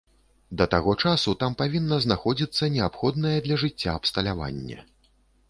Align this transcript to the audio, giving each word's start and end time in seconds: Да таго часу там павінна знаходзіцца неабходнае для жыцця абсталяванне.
Да 0.59 0.65
таго 0.73 0.93
часу 1.03 1.33
там 1.43 1.55
павінна 1.59 1.99
знаходзіцца 2.07 2.71
неабходнае 2.79 3.35
для 3.45 3.61
жыцця 3.67 3.91
абсталяванне. 3.99 4.77